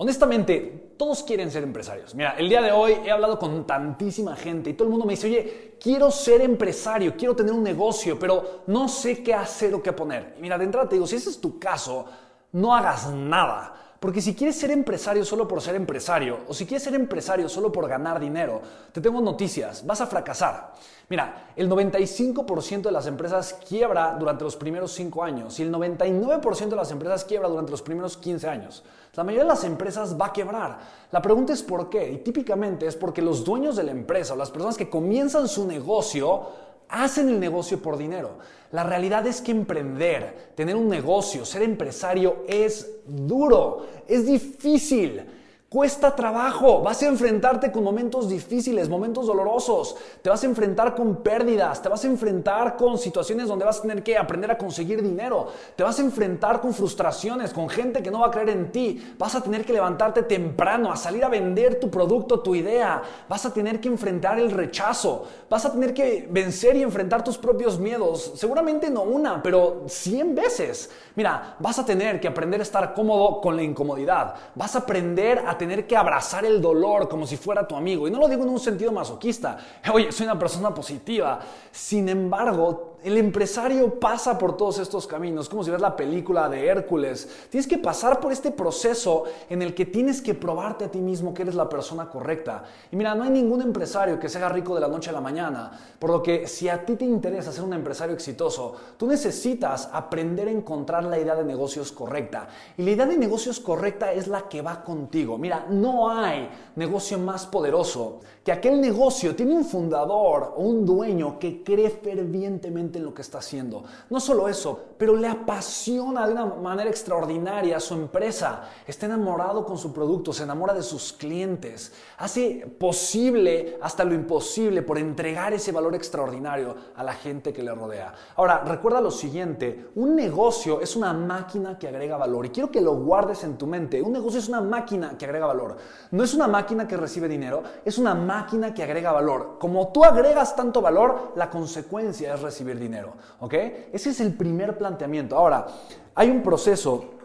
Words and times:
Honestamente, 0.00 0.94
todos 0.96 1.24
quieren 1.24 1.50
ser 1.50 1.64
empresarios. 1.64 2.14
Mira, 2.14 2.36
el 2.38 2.48
día 2.48 2.62
de 2.62 2.70
hoy 2.70 2.98
he 3.04 3.10
hablado 3.10 3.36
con 3.36 3.66
tantísima 3.66 4.36
gente 4.36 4.70
y 4.70 4.74
todo 4.74 4.84
el 4.84 4.90
mundo 4.90 5.04
me 5.04 5.14
dice, 5.14 5.26
oye, 5.26 5.76
quiero 5.80 6.12
ser 6.12 6.40
empresario, 6.40 7.16
quiero 7.16 7.34
tener 7.34 7.52
un 7.52 7.64
negocio, 7.64 8.16
pero 8.16 8.62
no 8.68 8.88
sé 8.88 9.24
qué 9.24 9.34
hacer 9.34 9.74
o 9.74 9.82
qué 9.82 9.92
poner. 9.92 10.36
mira, 10.40 10.56
de 10.56 10.66
entrada 10.66 10.88
te 10.88 10.94
digo, 10.94 11.06
si 11.06 11.16
ese 11.16 11.30
es 11.30 11.40
tu 11.40 11.58
caso, 11.58 12.04
no 12.52 12.76
hagas 12.76 13.10
nada. 13.12 13.74
Porque 14.00 14.22
si 14.22 14.34
quieres 14.34 14.56
ser 14.56 14.70
empresario 14.70 15.24
solo 15.24 15.48
por 15.48 15.60
ser 15.60 15.74
empresario, 15.74 16.38
o 16.46 16.54
si 16.54 16.66
quieres 16.66 16.84
ser 16.84 16.94
empresario 16.94 17.48
solo 17.48 17.72
por 17.72 17.88
ganar 17.88 18.20
dinero, 18.20 18.62
te 18.92 19.00
tengo 19.00 19.20
noticias, 19.20 19.84
vas 19.84 20.00
a 20.00 20.06
fracasar. 20.06 20.74
Mira, 21.08 21.50
el 21.56 21.68
95% 21.68 22.82
de 22.82 22.92
las 22.92 23.06
empresas 23.06 23.58
quiebra 23.66 24.14
durante 24.18 24.44
los 24.44 24.54
primeros 24.54 24.92
5 24.92 25.24
años 25.24 25.58
y 25.58 25.62
el 25.62 25.72
99% 25.72 26.68
de 26.68 26.76
las 26.76 26.92
empresas 26.92 27.24
quiebra 27.24 27.48
durante 27.48 27.72
los 27.72 27.82
primeros 27.82 28.16
15 28.16 28.46
años. 28.46 28.84
La 29.16 29.24
mayoría 29.24 29.42
de 29.42 29.48
las 29.48 29.64
empresas 29.64 30.16
va 30.20 30.26
a 30.26 30.32
quebrar. 30.32 30.78
La 31.10 31.20
pregunta 31.20 31.52
es 31.52 31.64
por 31.64 31.90
qué. 31.90 32.08
Y 32.12 32.18
típicamente 32.18 32.86
es 32.86 32.94
porque 32.94 33.20
los 33.20 33.44
dueños 33.44 33.74
de 33.74 33.82
la 33.82 33.90
empresa 33.90 34.34
o 34.34 34.36
las 34.36 34.52
personas 34.52 34.76
que 34.76 34.88
comienzan 34.88 35.48
su 35.48 35.66
negocio 35.66 36.67
hacen 36.88 37.28
el 37.28 37.40
negocio 37.40 37.80
por 37.80 37.96
dinero. 37.96 38.38
La 38.72 38.84
realidad 38.84 39.26
es 39.26 39.40
que 39.40 39.50
emprender, 39.50 40.52
tener 40.54 40.76
un 40.76 40.88
negocio, 40.88 41.44
ser 41.44 41.62
empresario 41.62 42.44
es 42.46 43.00
duro, 43.06 43.86
es 44.06 44.26
difícil. 44.26 45.22
Cuesta 45.70 46.16
trabajo, 46.16 46.80
vas 46.80 47.02
a 47.02 47.08
enfrentarte 47.08 47.70
con 47.70 47.84
momentos 47.84 48.26
difíciles, 48.26 48.88
momentos 48.88 49.26
dolorosos, 49.26 49.96
te 50.22 50.30
vas 50.30 50.42
a 50.42 50.46
enfrentar 50.46 50.94
con 50.94 51.16
pérdidas, 51.16 51.82
te 51.82 51.90
vas 51.90 52.02
a 52.04 52.06
enfrentar 52.06 52.74
con 52.74 52.96
situaciones 52.96 53.48
donde 53.48 53.66
vas 53.66 53.80
a 53.80 53.82
tener 53.82 54.02
que 54.02 54.16
aprender 54.16 54.50
a 54.50 54.56
conseguir 54.56 55.02
dinero, 55.02 55.48
te 55.76 55.82
vas 55.82 55.98
a 55.98 56.02
enfrentar 56.02 56.62
con 56.62 56.72
frustraciones, 56.72 57.52
con 57.52 57.68
gente 57.68 58.02
que 58.02 58.10
no 58.10 58.20
va 58.20 58.28
a 58.28 58.30
creer 58.30 58.48
en 58.48 58.72
ti, 58.72 59.14
vas 59.18 59.34
a 59.34 59.42
tener 59.42 59.66
que 59.66 59.74
levantarte 59.74 60.22
temprano, 60.22 60.90
a 60.90 60.96
salir 60.96 61.22
a 61.22 61.28
vender 61.28 61.78
tu 61.78 61.90
producto, 61.90 62.40
tu 62.40 62.54
idea, 62.54 63.02
vas 63.28 63.44
a 63.44 63.52
tener 63.52 63.78
que 63.78 63.88
enfrentar 63.88 64.38
el 64.38 64.50
rechazo, 64.50 65.26
vas 65.50 65.66
a 65.66 65.72
tener 65.72 65.92
que 65.92 66.26
vencer 66.30 66.76
y 66.76 66.82
enfrentar 66.82 67.22
tus 67.22 67.36
propios 67.36 67.78
miedos, 67.78 68.32
seguramente 68.36 68.88
no 68.88 69.02
una, 69.02 69.42
pero 69.42 69.82
cien 69.86 70.34
veces. 70.34 70.90
Mira, 71.14 71.56
vas 71.58 71.78
a 71.78 71.84
tener 71.84 72.20
que 72.20 72.28
aprender 72.28 72.60
a 72.60 72.62
estar 72.62 72.94
cómodo 72.94 73.42
con 73.42 73.54
la 73.54 73.62
incomodidad, 73.62 74.34
vas 74.54 74.74
a 74.74 74.78
aprender 74.78 75.40
a 75.46 75.57
tener 75.58 75.86
que 75.86 75.96
abrazar 75.96 76.44
el 76.44 76.62
dolor 76.62 77.08
como 77.08 77.26
si 77.26 77.36
fuera 77.36 77.66
tu 77.66 77.76
amigo. 77.76 78.08
Y 78.08 78.10
no 78.10 78.18
lo 78.18 78.28
digo 78.28 78.44
en 78.44 78.50
un 78.50 78.60
sentido 78.60 78.92
masoquista. 78.92 79.58
Oye, 79.92 80.12
soy 80.12 80.24
una 80.24 80.38
persona 80.38 80.72
positiva. 80.72 81.40
Sin 81.70 82.08
embargo, 82.08 82.97
el 83.04 83.16
empresario 83.16 83.98
pasa 84.00 84.36
por 84.38 84.56
todos 84.56 84.78
estos 84.78 85.06
caminos, 85.06 85.48
como 85.48 85.62
si 85.62 85.70
ves 85.70 85.80
la 85.80 85.96
película 85.96 86.48
de 86.48 86.66
Hércules. 86.66 87.46
Tienes 87.50 87.66
que 87.66 87.78
pasar 87.78 88.20
por 88.20 88.32
este 88.32 88.50
proceso 88.50 89.24
en 89.48 89.62
el 89.62 89.74
que 89.74 89.86
tienes 89.86 90.20
que 90.20 90.34
probarte 90.34 90.86
a 90.86 90.90
ti 90.90 90.98
mismo 90.98 91.32
que 91.32 91.42
eres 91.42 91.54
la 91.54 91.68
persona 91.68 92.08
correcta. 92.08 92.64
Y 92.90 92.96
mira, 92.96 93.14
no 93.14 93.24
hay 93.24 93.30
ningún 93.30 93.62
empresario 93.62 94.18
que 94.18 94.28
se 94.28 94.38
haga 94.38 94.48
rico 94.48 94.74
de 94.74 94.80
la 94.80 94.88
noche 94.88 95.10
a 95.10 95.12
la 95.12 95.20
mañana, 95.20 95.70
por 95.98 96.10
lo 96.10 96.22
que 96.22 96.46
si 96.46 96.68
a 96.68 96.84
ti 96.84 96.96
te 96.96 97.04
interesa 97.04 97.52
ser 97.52 97.64
un 97.64 97.72
empresario 97.72 98.14
exitoso, 98.14 98.74
tú 98.96 99.06
necesitas 99.06 99.88
aprender 99.92 100.48
a 100.48 100.52
encontrar 100.52 101.04
la 101.04 101.18
idea 101.18 101.34
de 101.34 101.44
negocios 101.44 101.92
correcta. 101.92 102.48
Y 102.76 102.82
la 102.82 102.90
idea 102.90 103.06
de 103.06 103.16
negocios 103.16 103.60
correcta 103.60 104.12
es 104.12 104.28
la 104.28 104.48
que 104.48 104.62
va 104.62 104.82
contigo. 104.82 105.38
Mira, 105.38 105.66
no 105.70 106.10
hay 106.10 106.48
negocio 106.76 107.18
más 107.18 107.46
poderoso 107.46 108.20
que 108.48 108.52
aquel 108.52 108.80
negocio 108.80 109.36
tiene 109.36 109.52
un 109.52 109.64
fundador 109.66 110.54
o 110.56 110.62
un 110.62 110.86
dueño 110.86 111.38
que 111.38 111.62
cree 111.62 111.90
fervientemente 111.90 112.87
en 112.96 113.04
lo 113.04 113.12
que 113.12 113.20
está 113.20 113.38
haciendo. 113.38 113.84
No 114.08 114.20
solo 114.20 114.48
eso, 114.48 114.80
pero 114.96 115.14
le 115.14 115.28
apasiona 115.28 116.26
de 116.26 116.32
una 116.32 116.46
manera 116.46 116.88
extraordinaria 116.88 117.76
a 117.76 117.80
su 117.80 117.92
empresa. 117.92 118.62
Está 118.86 119.04
enamorado 119.04 119.66
con 119.66 119.76
su 119.76 119.92
producto, 119.92 120.32
se 120.32 120.44
enamora 120.44 120.72
de 120.72 120.82
sus 120.82 121.12
clientes. 121.12 121.92
Hace 122.16 122.66
posible 122.78 123.76
hasta 123.82 124.04
lo 124.04 124.14
imposible 124.14 124.80
por 124.80 124.96
entregar 124.96 125.52
ese 125.52 125.72
valor 125.72 125.94
extraordinario 125.94 126.74
a 126.96 127.04
la 127.04 127.12
gente 127.12 127.52
que 127.52 127.62
le 127.62 127.74
rodea. 127.74 128.14
Ahora, 128.36 128.62
recuerda 128.64 129.02
lo 129.02 129.10
siguiente, 129.10 129.90
un 129.96 130.16
negocio 130.16 130.80
es 130.80 130.96
una 130.96 131.12
máquina 131.12 131.78
que 131.78 131.88
agrega 131.88 132.16
valor 132.16 132.46
y 132.46 132.50
quiero 132.50 132.70
que 132.70 132.80
lo 132.80 132.94
guardes 132.94 133.44
en 133.44 133.58
tu 133.58 133.66
mente. 133.66 134.00
Un 134.00 134.12
negocio 134.12 134.38
es 134.38 134.48
una 134.48 134.62
máquina 134.62 135.18
que 135.18 135.26
agrega 135.26 135.46
valor. 135.46 135.76
No 136.12 136.24
es 136.24 136.32
una 136.32 136.48
máquina 136.48 136.88
que 136.88 136.96
recibe 136.96 137.28
dinero, 137.28 137.62
es 137.84 137.98
una 137.98 138.14
máquina 138.14 138.38
máquina 138.38 138.72
que 138.72 138.84
agrega 138.84 139.10
valor. 139.10 139.56
Como 139.58 139.88
tú 139.88 140.04
agregas 140.04 140.54
tanto 140.54 140.80
valor, 140.80 141.32
la 141.34 141.50
consecuencia 141.50 142.34
es 142.34 142.40
recibir 142.40 142.77
dinero. 142.78 143.14
¿Ok? 143.40 143.54
Ese 143.92 144.10
es 144.10 144.20
el 144.20 144.34
primer 144.34 144.76
planteamiento. 144.78 145.36
Ahora, 145.36 145.66
hay 146.14 146.30
un 146.30 146.42
proceso 146.42 147.18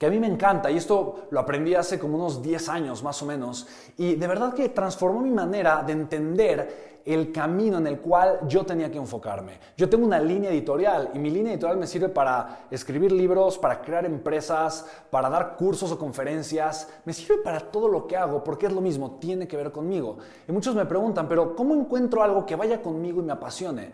que 0.00 0.06
a 0.06 0.10
mí 0.10 0.18
me 0.18 0.26
encanta 0.26 0.70
y 0.70 0.78
esto 0.78 1.26
lo 1.30 1.40
aprendí 1.40 1.74
hace 1.74 1.98
como 1.98 2.16
unos 2.16 2.42
10 2.42 2.70
años 2.70 3.02
más 3.02 3.20
o 3.22 3.26
menos 3.26 3.68
y 3.98 4.14
de 4.14 4.26
verdad 4.26 4.54
que 4.54 4.70
transformó 4.70 5.20
mi 5.20 5.30
manera 5.30 5.82
de 5.82 5.92
entender 5.92 6.90
el 7.04 7.32
camino 7.32 7.76
en 7.76 7.86
el 7.86 8.00
cual 8.00 8.40
yo 8.48 8.64
tenía 8.64 8.90
que 8.90 8.96
enfocarme. 8.96 9.58
Yo 9.76 9.90
tengo 9.90 10.06
una 10.06 10.18
línea 10.18 10.50
editorial 10.50 11.10
y 11.12 11.18
mi 11.18 11.30
línea 11.30 11.52
editorial 11.52 11.78
me 11.78 11.86
sirve 11.86 12.08
para 12.08 12.66
escribir 12.70 13.12
libros, 13.12 13.58
para 13.58 13.82
crear 13.82 14.06
empresas, 14.06 14.86
para 15.10 15.28
dar 15.28 15.56
cursos 15.56 15.92
o 15.92 15.98
conferencias, 15.98 16.88
me 17.04 17.12
sirve 17.12 17.42
para 17.42 17.60
todo 17.60 17.88
lo 17.88 18.06
que 18.06 18.16
hago 18.16 18.42
porque 18.42 18.66
es 18.66 18.72
lo 18.72 18.80
mismo, 18.80 19.18
tiene 19.20 19.46
que 19.46 19.56
ver 19.58 19.70
conmigo. 19.70 20.16
Y 20.48 20.52
muchos 20.52 20.74
me 20.74 20.86
preguntan, 20.86 21.28
pero 21.28 21.54
¿cómo 21.54 21.74
encuentro 21.74 22.22
algo 22.22 22.46
que 22.46 22.56
vaya 22.56 22.80
conmigo 22.80 23.20
y 23.20 23.24
me 23.24 23.32
apasione? 23.32 23.92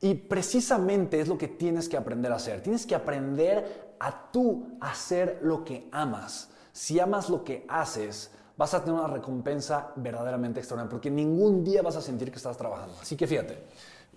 Y 0.00 0.14
precisamente 0.14 1.20
es 1.20 1.28
lo 1.28 1.36
que 1.36 1.48
tienes 1.48 1.88
que 1.88 1.96
aprender 1.96 2.32
a 2.32 2.36
hacer. 2.36 2.62
Tienes 2.62 2.86
que 2.86 2.94
aprender 2.94 3.96
a 3.98 4.30
tú 4.30 4.76
hacer 4.80 5.40
lo 5.42 5.64
que 5.64 5.88
amas. 5.90 6.50
Si 6.72 7.00
amas 7.00 7.28
lo 7.28 7.42
que 7.42 7.66
haces, 7.68 8.30
vas 8.56 8.74
a 8.74 8.84
tener 8.84 8.98
una 8.98 9.08
recompensa 9.08 9.92
verdaderamente 9.96 10.60
extraordinaria, 10.60 10.90
porque 10.90 11.10
ningún 11.10 11.64
día 11.64 11.82
vas 11.82 11.96
a 11.96 12.00
sentir 12.00 12.30
que 12.30 12.36
estás 12.36 12.56
trabajando. 12.56 12.94
Así 13.00 13.16
que 13.16 13.26
fíjate, 13.26 13.64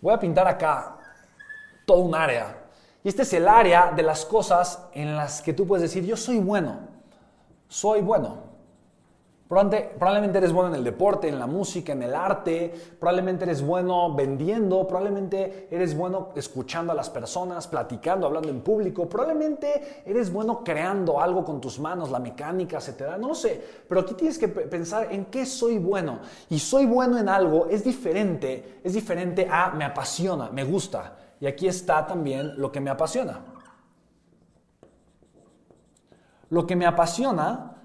voy 0.02 0.14
a 0.14 0.20
pintar 0.20 0.48
acá 0.48 0.98
todo 1.86 2.00
un 2.00 2.14
área. 2.14 2.66
Y 3.04 3.10
este 3.10 3.24
es 3.24 3.34
el 3.34 3.48
área 3.48 3.92
de 3.92 4.04
las 4.04 4.26
cosas 4.26 4.88
en 4.94 5.16
las 5.16 5.42
que 5.42 5.54
tú 5.54 5.66
puedes 5.66 5.82
decir, 5.82 6.06
yo 6.06 6.16
soy 6.16 6.38
bueno, 6.38 6.80
soy 7.68 8.02
bueno. 8.02 8.51
Probablemente 9.52 10.38
eres 10.38 10.54
bueno 10.54 10.70
en 10.70 10.76
el 10.76 10.84
deporte, 10.86 11.28
en 11.28 11.38
la 11.38 11.46
música, 11.46 11.92
en 11.92 12.02
el 12.04 12.16
arte, 12.16 12.74
probablemente 12.98 13.44
eres 13.44 13.62
bueno 13.62 14.16
vendiendo, 14.16 14.88
probablemente 14.88 15.68
eres 15.70 15.94
bueno 15.94 16.30
escuchando 16.38 16.94
a 16.94 16.96
las 16.96 17.10
personas, 17.10 17.68
platicando, 17.68 18.28
hablando 18.28 18.48
en 18.48 18.62
público, 18.62 19.10
probablemente 19.10 20.04
eres 20.06 20.32
bueno 20.32 20.64
creando 20.64 21.20
algo 21.20 21.44
con 21.44 21.60
tus 21.60 21.82
manos, 21.82 22.10
la 22.10 22.20
mecánica 22.20 22.80
da, 22.98 23.18
no 23.18 23.36
sé, 23.36 23.62
pero 23.90 24.00
aquí 24.00 24.14
tienes 24.14 24.40
que 24.40 24.48
pensar 24.48 25.12
en 25.12 25.26
qué 25.26 25.46
soy 25.46 25.80
bueno. 25.80 26.20
Y 26.50 26.58
soy 26.58 26.86
bueno 26.86 27.18
en 27.18 27.28
algo 27.28 27.68
es 27.70 27.84
diferente, 27.84 28.80
es 28.86 28.94
diferente 28.94 29.50
a 29.52 29.72
me 29.72 29.84
apasiona, 29.84 30.50
me 30.50 30.64
gusta. 30.64 31.18
Y 31.42 31.46
aquí 31.46 31.68
está 31.68 32.08
también 32.08 32.54
lo 32.56 32.72
que 32.72 32.80
me 32.80 32.90
apasiona. 32.90 33.42
Lo 36.50 36.66
que 36.66 36.78
me 36.78 36.86
apasiona 36.86 37.81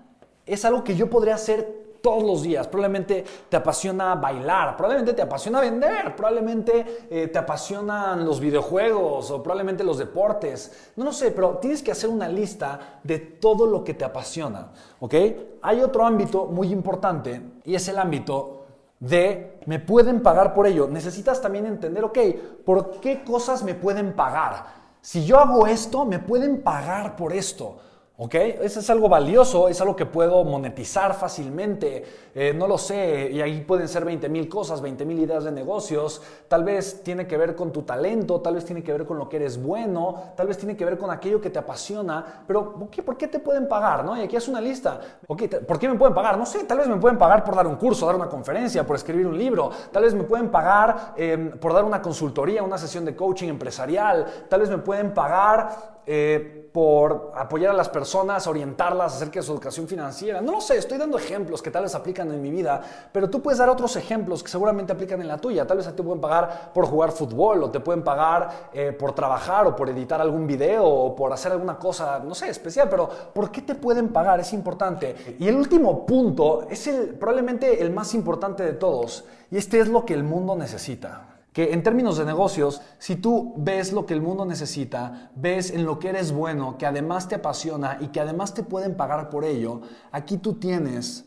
es 0.47 0.65
algo 0.65 0.85
que 0.85 0.95
yo 0.95 1.11
podría 1.11 1.35
hacer 1.35 1.87
todos 2.07 2.23
los 2.23 2.43
días. 2.43 2.69
Probablemente 2.69 3.25
te 3.49 3.57
apasiona 3.57 4.15
bailar, 4.15 4.77
probablemente 4.77 5.13
te 5.13 5.23
apasiona 5.23 5.61
vender, 5.61 6.15
probablemente 6.15 7.07
eh, 7.11 7.27
te 7.27 7.39
apasionan 7.39 8.25
los 8.25 8.39
videojuegos 8.39 9.33
o 9.33 9.43
probablemente 9.43 9.83
los 9.83 9.99
deportes. 9.99 10.93
No 10.95 11.07
lo 11.07 11.13
sé, 11.13 11.33
pero 11.33 11.59
tienes 11.59 11.83
que 11.83 11.91
hacer 11.91 12.09
una 12.09 12.29
lista 12.29 13.01
de 13.03 13.19
todo 13.19 13.67
lo 13.67 13.83
que 13.83 13.95
te 13.95 14.05
apasiona. 14.05 14.69
¿Ok? 15.01 15.15
Hay 15.63 15.83
otro 15.83 16.07
ámbito 16.07 16.47
muy 16.47 16.73
importante 16.73 17.43
y 17.65 17.75
es 17.75 17.89
el 17.89 17.99
ámbito 17.99 18.67
de 19.01 19.59
me 19.67 19.81
pueden 19.81 20.23
pagar 20.23 20.55
por 20.55 20.69
ello. 20.69 20.87
Necesitas 20.87 21.43
también 21.43 21.67
entender, 21.67 22.05
ok, 22.05 22.19
¿por 22.65 23.01
qué 23.01 23.25
cosas 23.25 23.65
me 23.65 23.75
pueden 23.75 24.15
pagar? 24.15 24.65
Si 25.01 25.25
yo 25.25 25.41
hago 25.41 25.67
esto, 25.67 26.05
me 26.05 26.21
pueden 26.21 26.63
pagar 26.63 27.17
por 27.17 27.33
esto. 27.33 27.79
¿Ok? 28.19 28.35
Eso 28.35 28.81
es 28.81 28.89
algo 28.89 29.11
valioso, 29.11 29.69
es 29.69 29.79
algo 29.83 29.95
que 29.95 30.07
puedo 30.07 30.43
monetizar 30.43 31.13
fácilmente, 31.13 32.03
eh, 32.35 32.55
no 32.57 32.67
lo 32.67 32.79
sé, 32.79 33.29
y 33.31 33.43
ahí 33.43 33.61
pueden 33.61 33.89
ser 33.89 34.07
20 34.07 34.31
mil 34.31 34.49
cosas, 34.49 34.81
20 34.81 35.05
mil 35.05 35.19
ideas 35.19 35.45
de 35.45 35.53
negocios, 35.53 36.23
tal 36.49 36.65
vez 36.65 37.03
tiene 37.03 37.27
que 37.27 37.37
ver 37.37 37.55
con 37.55 37.73
tu 37.73 37.83
talento, 37.83 38.41
tal 38.41 38.55
vez 38.55 38.65
tiene 38.65 38.83
que 38.83 38.91
ver 38.91 39.05
con 39.05 39.19
lo 39.19 39.29
que 39.29 39.37
eres 39.37 39.63
bueno, 39.63 40.33
tal 40.35 40.47
vez 40.47 40.57
tiene 40.57 40.75
que 40.79 40.87
ver 40.87 40.97
con 40.97 41.11
aquello 41.11 41.43
que 41.43 41.51
te 41.51 41.59
apasiona, 41.59 42.43
pero 42.47 42.73
¿por 43.05 43.19
qué 43.19 43.29
te 43.29 43.39
pueden 43.39 43.69
pagar? 43.69 44.03
¿no? 44.03 44.17
Y 44.17 44.23
aquí 44.23 44.37
es 44.37 44.49
una 44.49 44.63
lista, 44.63 44.99
¿por 45.27 45.37
qué 45.79 45.87
me 45.87 45.97
pueden 45.97 46.15
pagar? 46.15 46.39
No 46.39 46.47
sé, 46.47 46.65
tal 46.65 46.79
vez 46.79 46.89
me 46.89 46.97
pueden 46.97 47.19
pagar 47.19 47.45
por 47.45 47.55
dar 47.55 47.67
un 47.67 47.77
curso, 47.77 48.07
dar 48.07 48.17
una 48.17 48.31
conferencia, 48.31 48.87
por 48.87 48.97
escribir 48.97 49.27
un 49.27 49.37
libro, 49.37 49.71
tal 49.93 50.05
vez 50.05 50.15
me 50.15 50.25
pueden 50.25 50.51
pagar 50.51 51.13
em, 51.19 51.51
por 51.59 51.75
dar 51.75 51.85
una 51.85 52.01
consultoría, 52.01 52.63
una 52.63 52.79
sesión 52.79 53.05
de 53.05 53.15
coaching 53.15 53.49
empresarial, 53.49 54.47
tal 54.49 54.61
vez 54.61 54.71
me 54.71 54.79
pueden 54.79 55.13
pagar 55.13 55.96
eh, 56.07 56.71
por 56.73 57.33
apoyar 57.35 57.71
a 57.71 57.75
las 57.75 57.89
personas, 57.89 58.47
orientarlas 58.47 59.17
acerca 59.17 59.41
de 59.41 59.43
su 59.43 59.53
educación 59.53 59.89
financiera. 59.89 60.41
No 60.43 60.53
lo 60.53 60.61
sé, 60.61 60.77
estoy 60.77 60.99
dando 60.99 61.17
ejemplos 61.17 61.63
que 61.63 61.71
tal 61.71 61.85
vez 61.85 61.95
aplican 61.95 62.31
en 62.31 62.41
mi 62.41 62.51
vida, 62.51 62.81
pero 63.11 63.31
tú 63.31 63.41
puedes 63.41 63.59
dar 63.59 63.71
otros 63.71 63.97
ejemplos 63.97 64.43
que 64.43 64.51
seguramente 64.51 64.93
aplican 64.93 65.21
en 65.23 65.29
la 65.29 65.39
tuya. 65.39 65.67
Tal 65.67 65.79
vez 65.79 65.87
te 65.87 66.03
pueden 66.03 66.21
pagar 66.21 66.71
por 66.75 66.85
jugar 66.87 67.13
fútbol 67.13 67.65
o 67.65 67.71
te 67.71 67.81
pueden 67.81 68.05
pagar 68.05 68.69
eh, 68.75 68.93
por 68.93 69.15
trabajar 69.15 69.67
o 69.67 69.75
por 69.75 69.89
editar 69.89 70.21
algún 70.21 70.47
video 70.47 70.85
o 70.85 71.17
por 71.17 71.33
hacer 71.33 71.53
alguna 71.53 71.79
cosa, 71.79 72.19
no 72.19 72.35
sé, 72.35 72.51
especial, 72.51 72.89
pero 72.91 73.09
¿por 73.09 73.51
qué 73.51 73.63
te 73.63 73.75
pueden 73.75 74.11
pagar? 74.11 74.39
Es 74.41 74.53
importante. 74.53 75.37
Y 75.39 75.49
el 75.49 75.57
último 75.57 76.05
punto 76.05 76.67
es 76.69 76.87
el, 76.89 77.15
probablemente 77.15 77.83
el 77.83 77.91
más 77.91 78.13
importante 78.13 78.63
de 78.63 78.75
todos 78.75 79.25
y 79.51 79.57
este 79.57 79.81
es 79.81 79.89
lo 79.89 80.05
que 80.05 80.13
el 80.13 80.25
mundo 80.25 80.55
necesita 80.55 81.36
que 81.57 81.73
en 81.73 81.83
términos 81.83 82.19
de 82.19 82.27
negocios, 82.27 82.83
si 82.99 83.17
tú 83.17 83.55
ves 83.57 83.91
lo 83.91 84.05
que 84.05 84.13
el 84.13 84.21
mundo 84.21 84.45
necesita, 84.45 85.31
ves 85.35 85.71
en 85.71 85.87
lo 85.87 85.99
que 85.99 86.11
eres 86.11 86.31
bueno, 86.31 86.77
que 86.77 86.85
además 86.85 87.29
te 87.29 87.37
apasiona 87.37 87.97
y 87.99 88.09
que 88.09 88.21
además 88.21 88.53
te 88.53 88.63
pueden 88.63 88.95
pagar 88.95 89.31
por 89.31 89.43
ello, 89.43 89.81
aquí 90.13 90.37
tú 90.37 90.57
tienes 90.57 91.25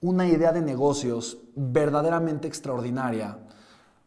una 0.00 0.26
idea 0.26 0.52
de 0.52 0.62
negocios 0.62 1.42
verdaderamente 1.54 2.48
extraordinaria 2.48 3.36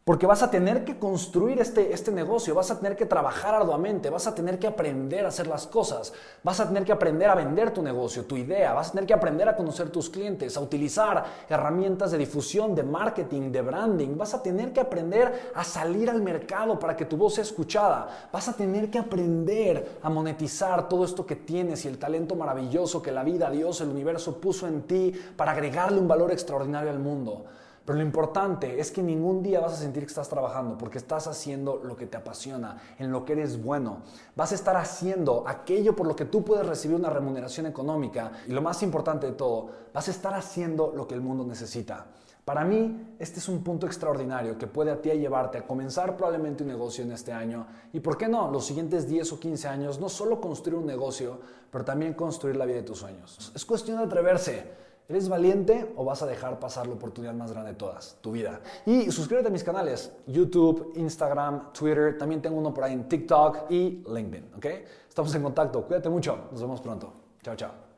porque 0.09 0.25
vas 0.25 0.41
a 0.41 0.49
tener 0.49 0.85
que 0.85 0.97
construir 0.97 1.61
este, 1.61 1.93
este 1.93 2.11
negocio, 2.11 2.55
vas 2.55 2.71
a 2.71 2.79
tener 2.79 2.97
que 2.97 3.05
trabajar 3.05 3.53
arduamente, 3.53 4.09
vas 4.09 4.25
a 4.25 4.33
tener 4.33 4.57
que 4.57 4.65
aprender 4.65 5.23
a 5.23 5.27
hacer 5.27 5.45
las 5.45 5.67
cosas, 5.67 6.13
vas 6.41 6.59
a 6.59 6.67
tener 6.67 6.83
que 6.83 6.91
aprender 6.91 7.29
a 7.29 7.35
vender 7.35 7.69
tu 7.69 7.83
negocio, 7.83 8.25
tu 8.25 8.35
idea, 8.35 8.73
vas 8.73 8.87
a 8.87 8.91
tener 8.93 9.05
que 9.05 9.13
aprender 9.13 9.47
a 9.47 9.55
conocer 9.55 9.91
tus 9.91 10.09
clientes, 10.09 10.57
a 10.57 10.61
utilizar 10.61 11.23
herramientas 11.47 12.09
de 12.09 12.17
difusión, 12.17 12.73
de 12.73 12.81
marketing, 12.81 13.51
de 13.51 13.61
branding, 13.61 14.17
vas 14.17 14.33
a 14.33 14.41
tener 14.41 14.73
que 14.73 14.79
aprender 14.79 15.51
a 15.53 15.63
salir 15.63 16.09
al 16.09 16.23
mercado 16.23 16.79
para 16.79 16.97
que 16.97 17.05
tu 17.05 17.15
voz 17.15 17.35
sea 17.35 17.43
escuchada, 17.43 18.29
vas 18.33 18.49
a 18.49 18.53
tener 18.53 18.89
que 18.89 18.97
aprender 18.97 19.99
a 20.01 20.09
monetizar 20.09 20.89
todo 20.89 21.05
esto 21.05 21.23
que 21.23 21.35
tienes 21.35 21.85
y 21.85 21.87
el 21.87 21.99
talento 21.99 22.35
maravilloso 22.35 22.99
que 22.99 23.11
la 23.11 23.23
vida, 23.23 23.51
Dios, 23.51 23.79
el 23.81 23.89
universo 23.89 24.41
puso 24.41 24.65
en 24.65 24.81
ti 24.87 25.13
para 25.37 25.51
agregarle 25.51 25.99
un 25.99 26.07
valor 26.07 26.31
extraordinario 26.31 26.89
al 26.89 26.97
mundo. 26.97 27.45
Pero 27.89 27.97
lo 27.97 28.05
importante 28.05 28.79
es 28.79 28.91
que 28.91 29.01
ningún 29.01 29.41
día 29.41 29.61
vas 29.61 29.73
a 29.73 29.77
sentir 29.77 30.03
que 30.03 30.09
estás 30.09 30.29
trabajando 30.29 30.77
porque 30.77 30.99
estás 30.99 31.25
haciendo 31.25 31.81
lo 31.83 31.97
que 31.97 32.05
te 32.05 32.17
apasiona, 32.17 32.79
en 32.99 33.11
lo 33.11 33.25
que 33.25 33.33
eres 33.33 33.63
bueno. 33.63 34.03
Vas 34.35 34.51
a 34.51 34.55
estar 34.55 34.75
haciendo 34.75 35.43
aquello 35.47 35.95
por 35.95 36.05
lo 36.05 36.15
que 36.15 36.25
tú 36.25 36.43
puedes 36.43 36.67
recibir 36.67 36.95
una 36.95 37.09
remuneración 37.09 37.65
económica. 37.65 38.31
Y 38.47 38.51
lo 38.51 38.61
más 38.61 38.83
importante 38.83 39.25
de 39.25 39.33
todo, 39.33 39.69
vas 39.91 40.07
a 40.07 40.11
estar 40.11 40.35
haciendo 40.35 40.93
lo 40.95 41.07
que 41.07 41.15
el 41.15 41.21
mundo 41.21 41.43
necesita. 41.43 42.05
Para 42.45 42.63
mí, 42.63 43.15
este 43.17 43.39
es 43.39 43.49
un 43.49 43.63
punto 43.63 43.87
extraordinario 43.87 44.55
que 44.55 44.67
puede 44.67 44.91
a 44.91 45.01
ti 45.01 45.09
llevarte 45.09 45.57
a 45.57 45.65
comenzar 45.65 46.15
probablemente 46.15 46.61
un 46.61 46.69
negocio 46.69 47.03
en 47.03 47.11
este 47.11 47.31
año 47.31 47.65
y, 47.91 48.01
¿por 48.01 48.19
qué 48.19 48.27
no?, 48.27 48.51
los 48.51 48.67
siguientes 48.67 49.07
10 49.07 49.33
o 49.33 49.39
15 49.39 49.67
años, 49.67 49.99
no 49.99 50.09
solo 50.09 50.39
construir 50.39 50.77
un 50.77 50.85
negocio, 50.85 51.39
pero 51.71 51.83
también 51.83 52.13
construir 52.13 52.55
la 52.55 52.65
vida 52.65 52.75
de 52.75 52.83
tus 52.83 52.99
sueños. 52.99 53.51
Es 53.55 53.65
cuestión 53.65 53.97
de 53.97 54.03
atreverse. 54.03 54.88
¿Eres 55.09 55.27
valiente 55.27 55.91
o 55.95 56.05
vas 56.05 56.21
a 56.21 56.27
dejar 56.27 56.59
pasar 56.59 56.85
la 56.85 56.93
oportunidad 56.93 57.33
más 57.33 57.51
grande 57.51 57.71
de 57.71 57.77
todas, 57.77 58.19
tu 58.21 58.31
vida? 58.31 58.61
Y 58.85 59.09
suscríbete 59.09 59.47
a 59.47 59.51
mis 59.51 59.63
canales, 59.63 60.13
YouTube, 60.27 60.93
Instagram, 60.97 61.73
Twitter, 61.73 62.15
también 62.15 62.43
tengo 62.43 62.59
uno 62.59 62.71
por 62.71 62.83
ahí 62.83 62.93
en 62.93 63.09
TikTok 63.09 63.71
y 63.71 64.03
LinkedIn, 64.07 64.51
¿ok? 64.55 64.65
Estamos 65.09 65.33
en 65.33 65.41
contacto, 65.41 65.81
cuídate 65.83 66.09
mucho, 66.09 66.37
nos 66.51 66.61
vemos 66.61 66.79
pronto. 66.79 67.11
Chao, 67.41 67.55
chao. 67.55 67.88